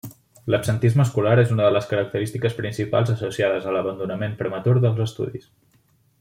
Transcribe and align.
L'absentisme 0.53 1.03
escolar 1.07 1.33
és 1.41 1.51
una 1.55 1.67
de 1.67 1.75
les 1.75 1.89
característiques 1.91 2.57
principals 2.61 3.13
associades 3.17 3.69
a 3.69 3.75
l'abandonament 3.77 4.35
prematur 4.41 4.75
dels 4.87 5.05
estudis. 5.07 5.47